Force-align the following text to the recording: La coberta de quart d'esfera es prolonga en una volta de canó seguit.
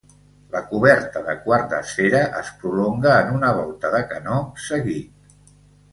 La 0.53 0.61
coberta 0.69 1.21
de 1.27 1.35
quart 1.43 1.67
d'esfera 1.75 2.23
es 2.41 2.49
prolonga 2.63 3.13
en 3.27 3.31
una 3.41 3.55
volta 3.61 3.95
de 3.97 4.03
canó 4.15 4.43
seguit. 4.71 5.57